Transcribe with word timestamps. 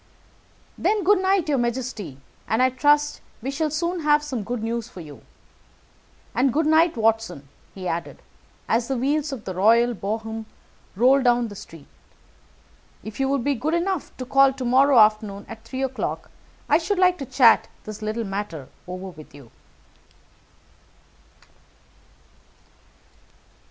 "Then, 0.79 1.03
good 1.03 1.19
night, 1.21 1.47
your 1.47 1.59
majesty, 1.59 2.17
and 2.47 2.63
I 2.63 2.71
trust 2.71 3.17
that 3.17 3.21
we 3.43 3.51
shall 3.51 3.69
soon 3.69 3.99
have 3.99 4.23
some 4.23 4.43
good 4.43 4.63
news 4.63 4.89
for 4.89 4.99
you. 4.99 5.21
And 6.33 6.51
good 6.51 6.65
night, 6.65 6.97
Watson," 6.97 7.47
he 7.75 7.87
added, 7.87 8.23
as 8.67 8.87
the 8.87 8.97
wheels 8.97 9.31
of 9.31 9.45
the 9.45 9.53
royal 9.53 9.93
brougham 9.93 10.47
rolled 10.95 11.25
down 11.25 11.49
the 11.49 11.55
street. 11.55 11.85
"If 13.03 13.19
you 13.19 13.29
will 13.29 13.37
be 13.37 13.53
good 13.53 13.75
enough 13.75 14.11
to 14.17 14.25
call 14.25 14.51
to 14.53 14.65
morrow 14.65 14.97
afternoon, 14.97 15.45
at 15.47 15.63
three 15.65 15.83
o'clock, 15.83 16.31
I 16.67 16.79
should 16.79 16.97
like 16.97 17.19
to 17.19 17.25
chat 17.27 17.67
this 17.83 18.01
little 18.01 18.23
matter 18.23 18.69
over 18.87 19.09
with 19.09 19.35
you." 19.35 19.51